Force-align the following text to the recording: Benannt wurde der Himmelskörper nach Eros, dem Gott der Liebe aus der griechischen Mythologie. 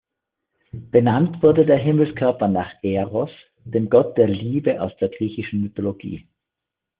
Benannt 0.71 1.43
wurde 1.43 1.63
der 1.63 1.77
Himmelskörper 1.77 2.47
nach 2.47 2.73
Eros, 2.81 3.29
dem 3.65 3.87
Gott 3.87 4.17
der 4.17 4.27
Liebe 4.29 4.81
aus 4.81 4.93
der 4.99 5.09
griechischen 5.09 5.61
Mythologie. 5.61 6.27